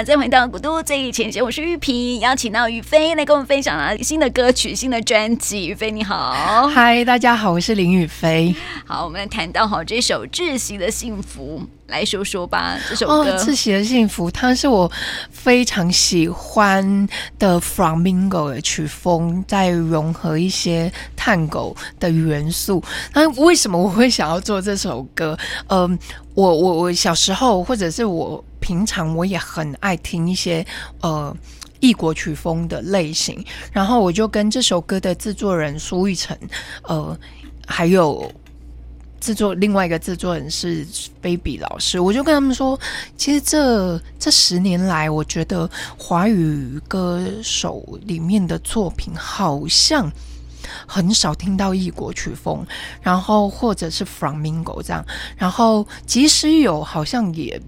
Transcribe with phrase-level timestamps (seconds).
[0.00, 5.68] 好，再回到古都最前线，我是玉萍，邀请到宇飞来跟我们分享啊新的歌曲、新的专辑。
[5.68, 8.56] 宇飞你好，嗨，大家好，我是林宇飞。
[8.86, 11.60] 好，我们来谈到好这首《窒息的幸福》，
[11.92, 12.78] 来说说吧。
[12.88, 14.90] 这首歌哦，《窒息的幸福》，它是我
[15.30, 17.06] 非常喜欢
[17.38, 22.82] 的 Flamingo 的曲风，在融合一些探狗的元素。
[23.12, 25.38] 那为什么我会想要做这首歌？
[25.66, 25.98] 嗯、呃，
[26.32, 28.42] 我我我小时候，或者是我。
[28.60, 30.64] 平常我也很爱听一些
[31.00, 31.34] 呃
[31.80, 33.42] 异国曲风的类型，
[33.72, 36.36] 然后我就跟这首歌的制作人苏玉成，
[36.82, 37.18] 呃，
[37.66, 38.30] 还有
[39.18, 40.86] 制作另外一个制作人是
[41.22, 42.78] Baby 老师，我就跟他们说，
[43.16, 50.12] 其实这这十年来，我觉得华语歌手里面的作品好像
[50.86, 52.62] 很少听到异国曲风，
[53.00, 55.02] 然后或者是 Flamingo 这样，
[55.38, 57.58] 然后即使有，好像也。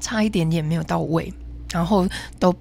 [0.00, 1.32] 差一点点没有到位，
[1.70, 2.54] 然后都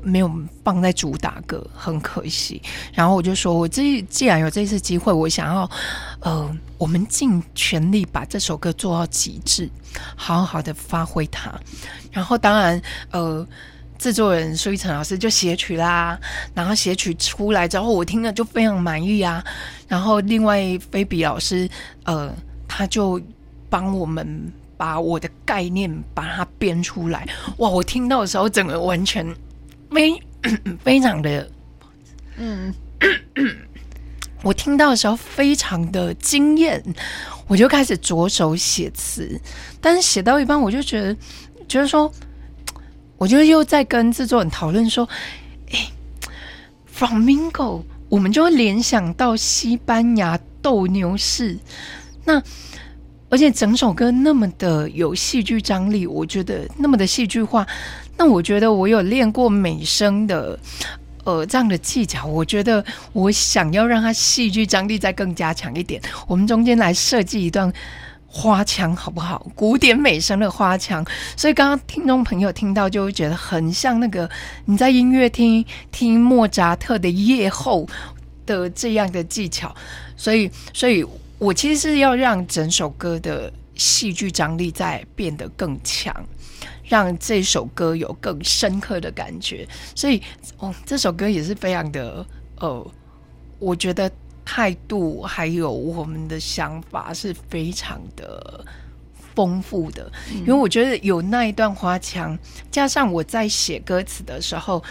[0.00, 0.30] 没有
[0.62, 2.62] 放在主打歌，很可惜。
[2.94, 5.70] 然后我就说，我这既然有这次机会，我想要，
[6.20, 9.68] 呃，我们尽全力把这首歌做到极致，
[10.16, 11.52] 好好的发挥它。
[12.12, 13.46] 然后当然，呃，
[13.98, 16.18] 制作人苏一晨老师就写曲啦，
[16.54, 19.44] 然后写曲出来之后，我听了就非常满意啊。
[19.88, 21.68] 然后另外菲比老师，
[22.04, 22.32] 呃，
[22.68, 23.20] 他就
[23.68, 24.52] 帮我们。
[24.78, 27.68] 把我的概念把它编出来，哇！
[27.68, 29.26] 我听到的时候，整个完全
[29.90, 30.22] 非
[30.84, 31.50] 非常的，
[32.36, 32.72] 嗯，
[34.44, 36.80] 我听到的时候非常的惊艳，
[37.48, 39.38] 我就开始着手写词，
[39.80, 41.16] 但是写到一半，我就觉得，
[41.66, 42.10] 觉得说，
[43.16, 45.08] 我就又在跟制作人讨论说，
[45.72, 45.90] 哎
[46.96, 51.58] ，Flamingo，我们就会联想到西班牙斗牛士，
[52.24, 52.40] 那。
[53.30, 57.66] 而且整首歌那么的有戏剧张力，我觉得那么的戏剧化。
[58.16, 60.58] 那我觉得我有练过美声的，
[61.24, 62.26] 呃，这样的技巧。
[62.26, 66.00] 我觉得我想要让它戏剧张力再更加强一点。
[66.26, 67.70] 我们中间来设计一段
[68.26, 69.46] 花腔，好不好？
[69.54, 71.04] 古典美声的花腔。
[71.36, 74.28] 所以刚刚听众朋友听到就会觉得很像那个
[74.64, 77.86] 你在音乐厅听莫扎特的夜后
[78.46, 79.74] 的这样的技巧。
[80.16, 81.04] 所以，所以。
[81.38, 86.12] 我其实是要让整首歌的戏剧张力再变得更强，
[86.84, 89.66] 让这首歌有更深刻的感觉。
[89.94, 90.20] 所以，
[90.58, 92.90] 哦，这首歌也是非常的，呃，
[93.60, 94.10] 我觉得
[94.44, 98.64] 态度还有我们的想法是非常的
[99.36, 100.10] 丰富的。
[100.40, 102.36] 因为我觉得有那一段花腔，
[102.70, 104.82] 加上我在写歌词的时候，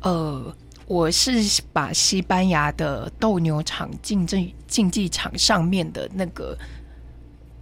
[0.00, 0.54] 呃。
[0.86, 6.56] 我是把西班牙的斗牛场竞争竞技场上面的那个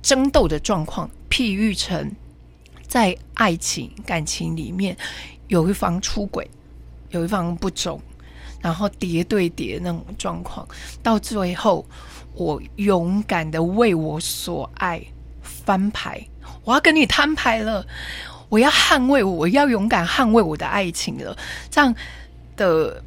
[0.02, 2.12] 争斗的状况，譬喻成
[2.86, 4.94] 在爱情感情里面，
[5.48, 6.46] 有一方出轨，
[7.08, 7.98] 有一方不忠，
[8.60, 10.68] 然后叠对叠那种状况，
[11.02, 11.86] 到最后
[12.34, 15.02] 我勇敢的为我所爱
[15.40, 16.22] 翻牌，
[16.62, 17.86] 我要跟你摊牌了，
[18.50, 21.34] 我要捍卫，我要勇敢捍卫我的爱情了，
[21.70, 21.94] 这样
[22.54, 23.02] 的。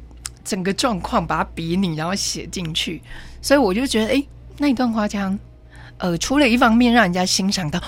[0.48, 3.02] 整个状况把它比拟，然后写进去，
[3.42, 4.24] 所以我就觉得，哎，
[4.56, 5.38] 那一段花腔，
[5.98, 7.78] 呃，除了一方面让人家欣赏到，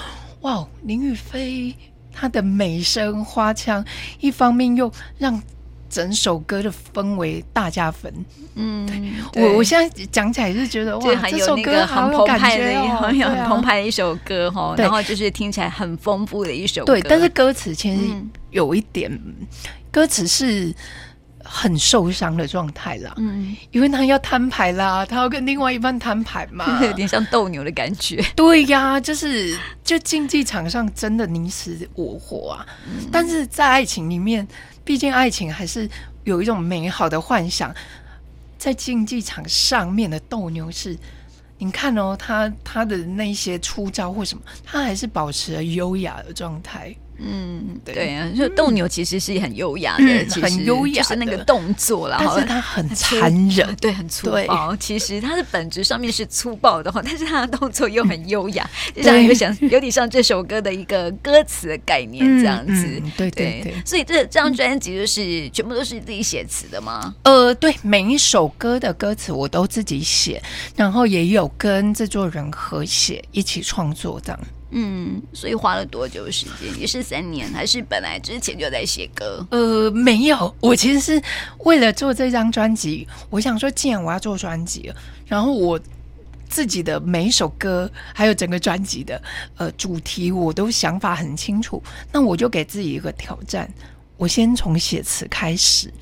[0.43, 1.75] 哇，林宇飞
[2.12, 3.82] 她的美声花腔，
[4.21, 5.43] 一方面又让
[5.88, 8.12] 整首歌的氛围大加分。
[8.56, 8.87] 嗯，
[9.32, 16.92] 对我我现在讲起来是觉得，哇，这首歌很澎湃的，很有很澎湃的一首歌哈，然后就是听起来很丰富的一首歌。
[16.92, 18.03] 对，但是歌词其实
[18.50, 19.34] 有一点，嗯、
[19.91, 20.75] 歌词是。
[21.45, 28.23] 很受伤的状态啦，嗯，因为他要摊牌啦，他要跟另外一半摊牌嘛， 有点像斗牛的感觉。
[28.37, 34.47] 对呀、啊，就是就竞技场上真的你死我活啊，嗯、但是在爱情里面，
[34.84, 35.89] 毕竟爱情还是
[36.25, 37.75] 有一种美好的幻想，
[38.59, 40.97] 在竞技场上面的斗牛是，
[41.59, 46.95] 你看哦，他他的那些出招或什么，他还是保持了优雅的状态。
[47.21, 48.15] 嗯，对。
[48.15, 54.75] 啊，就斗牛其实是很优雅的，很优雅，就是那个动作啦，但是它很残忍， 对，很粗暴。
[54.77, 63.03] 其实它的本质上面是粗暴的话，但是它的动作又很优雅，就像一个想有点像这首歌的一个歌词的概念这样子。
[63.17, 67.15] 对对对，所以这这张专辑就是全部都是自己写词的吗？
[67.25, 70.43] 呃，对，每一首歌的歌词我都自己写，
[70.77, 74.41] 然后也有跟制作人合写，一起创作这样。
[74.71, 76.78] 嗯，所以花了多久时间？
[76.78, 79.47] 也是三年，还是本来之前就在写歌？
[79.51, 81.22] 呃，没有，我其实是
[81.65, 84.93] 为了做这张专辑，我想说，既然我要做专辑，
[85.27, 85.78] 然后我
[86.49, 89.21] 自己的每一首歌，还有整个专辑的
[89.57, 91.83] 呃主题，我都想法很清楚，
[92.13, 93.69] 那我就给自己一个挑战，
[94.16, 95.93] 我先从写词开始。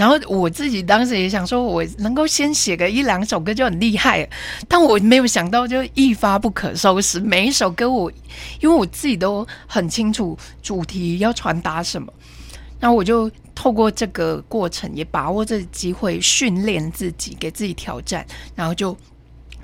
[0.00, 4.26] 然后我自己当时也想说，我能够先写个一两首歌就很厉害，
[4.66, 7.20] 但我没有想到就一发不可收拾。
[7.20, 8.10] 每一首歌我，
[8.62, 12.10] 因为我自己都很清楚主题要传达什么，
[12.78, 18.24] 然后我就透过这个过程，也把握这个机会训练自己，给自己挑战，
[18.54, 18.96] 然后就。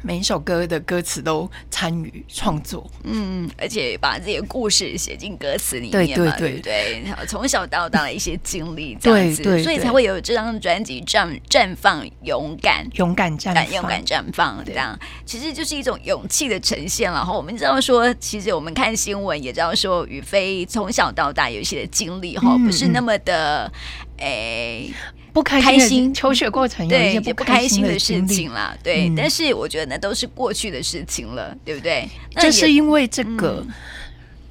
[0.07, 7.27] 每一首歌的歌词都参与创作，嗯，而且把自己的故事写进歌词里面嘛，对对对，对对？
[7.27, 14.97] 从小到大的一些经历，这样子，对对对，所以才会有这张专辑《绽绽放勇敢》，勇敢绽放，勇敢绽放，这样。
[15.25, 17.17] 其实就是一种勇气的呈现了。
[17.17, 23.73] 然后我们知道说，其实我们看新闻也知道说，雨飞从小到大有一些的经历哈，不是那么的，
[24.19, 24.93] 诶。
[25.37, 32.09] 不开心，求学过程有一些不开心的事情啦，对，但是我觉得那都是过去的事情了，对不对？
[32.41, 33.63] 就是因为这个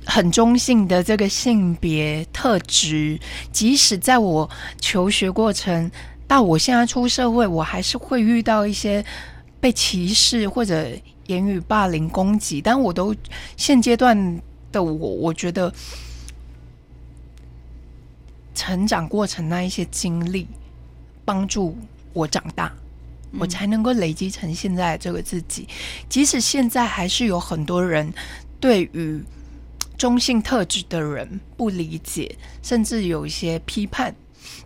[0.06, 3.20] 很中性的这个性别特质，
[3.52, 4.48] 即使在我
[4.80, 5.90] 求学过程
[6.28, 9.04] 到我现在出社会，我还是会遇到一些
[9.60, 10.88] 被歧视或者
[11.26, 13.16] 言语霸凌攻击，但我都
[13.58, 14.40] 现阶段
[14.72, 15.74] 的我，我觉得
[18.54, 20.48] 成长过程那一些经历。
[21.26, 21.76] 帮助
[22.14, 22.72] 我长大，
[23.38, 25.68] 我才能够累积成现在这个自己。
[26.08, 28.14] 即使现在还是有很多人
[28.60, 29.22] 对于
[29.98, 34.16] 中性特质的人不理解，甚至有一些批判，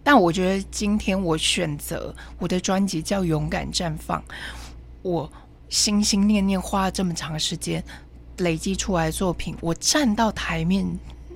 [0.03, 4.19] 但我觉得今天我选择我的专辑叫《勇敢绽放》，
[5.01, 5.31] 我
[5.69, 7.83] 心心念念花了这么长时间
[8.37, 10.85] 累积出来的作品，我站到台面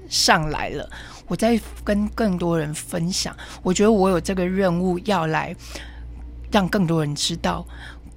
[0.09, 0.89] 上来了。
[1.27, 5.55] 我在跟更多人分享，我觉得我有这个任务要来
[6.51, 7.65] 让更多人知道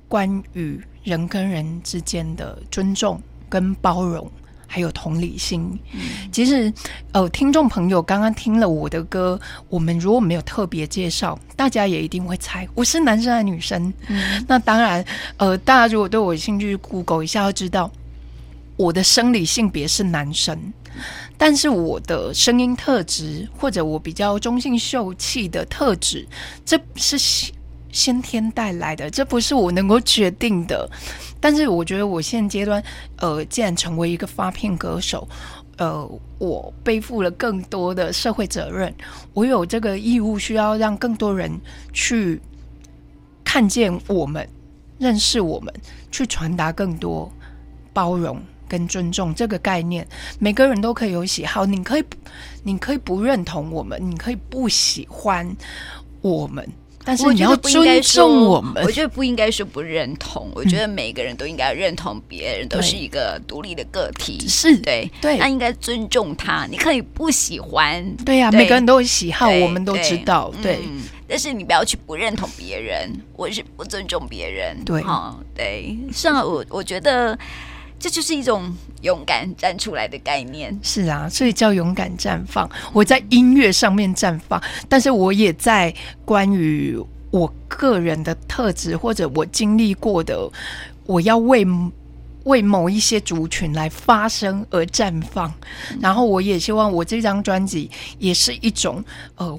[0.08, 4.30] 关于人跟人之间的尊重、跟包容，
[4.66, 5.78] 还有同理心。
[5.92, 6.00] 嗯、
[6.32, 6.70] 其实，
[7.12, 13.92] 呃，听众朋友刚刚听了我的歌，我们如果没有特别介绍，大家也一定会猜我是男生还是女生。
[14.08, 15.02] 嗯、那当然，
[15.36, 17.90] 呃，大家如果对我有兴趣，Google 一下要知道
[18.76, 20.72] 我的生理性别是男生。
[21.36, 26.26] 但是我的声音特质，或者我比较中性秀气的特质，
[26.64, 27.52] 这是先
[27.92, 30.88] 先天带来的，这不是我能够决定的。
[31.38, 32.82] 但是我觉得我现阶段，
[33.18, 35.28] 呃，既然成为一个发片歌手，
[35.76, 36.08] 呃，
[36.38, 38.94] 我背负了更多的社会责任，
[39.34, 41.60] 我有这个义务，需要让更多人
[41.92, 42.40] 去
[43.44, 44.48] 看见我们，
[44.98, 45.72] 认识我们，
[46.10, 47.30] 去传达更多
[47.92, 48.40] 包容。
[48.68, 50.06] 跟尊重这个概念，
[50.38, 51.64] 每个人都可以有喜好。
[51.66, 52.04] 你可以，
[52.62, 55.56] 你可以不认同我们，你可以不喜欢
[56.20, 56.66] 我们，
[57.04, 58.82] 但是你要尊重我们。
[58.84, 64.46] 我觉得不应该说不认同，我觉得每个人都应该认同别人，都是一个独立的个体。
[64.48, 66.66] 是对对，那应该尊重他。
[66.66, 70.52] 你可以不喜欢，对呀，每个人都有喜好，我们都知道。
[70.60, 70.80] 对，
[71.28, 74.76] 但是你不要去不认同别人，我是不尊重别人。
[74.84, 75.96] 对，哈，对。
[76.12, 77.38] 像我，我觉得。
[77.98, 78.72] 这就是一种
[79.02, 82.68] 勇敢站出来的概念，是啊，所以叫勇敢绽放。
[82.92, 85.92] 我在音乐上面绽放，但是我也在
[86.24, 86.96] 关于
[87.30, 90.48] 我个人的特质或者我经历过的，
[91.06, 91.66] 我要为
[92.44, 95.52] 为某一些族群来发声而绽放。
[96.00, 99.04] 然后我也希望我这张专辑也是一种
[99.36, 99.58] 呃。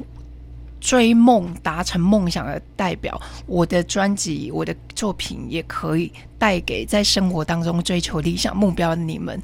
[0.80, 9.42] 追梦、达成梦想的代表，我的专辑、我的作品也可以带给在生活当中追求理想目标的你们，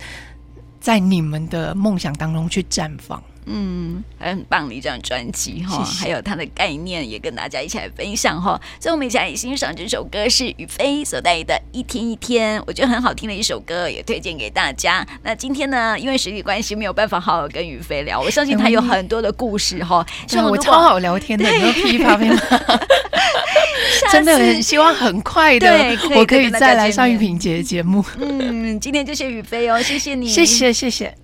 [0.79, 3.21] 在你们的梦想当中去绽放。
[3.45, 8.59] 嗯，很棒的一张专辑哈，还有它的概念也跟大家一起来分享哈。
[8.79, 15.05] 所以我们一起来欣赏这首歌是雨飞所带来的一天一天，我觉得很好听的一首歌，也推荐给大家。
[15.23, 20.05] 那今天呢，因为时间关系没有办法好好跟雨飞聊，我相信她有很多的故事哈。
[20.27, 22.79] 希望我超好聊天的，你噼里啪啦，
[24.11, 28.03] 真的很希望很快的，我可以再来上玉萍姐的节目。
[28.19, 31.22] 嗯，今天就谢雨飞哦，谢谢你，谢谢谢谢。